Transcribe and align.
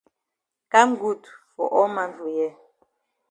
Kam 0.71 0.95
good 0.97 1.27
for 1.55 1.67
all 1.69 1.87
man 1.87 2.17
for 2.17 2.27
here. 2.27 2.57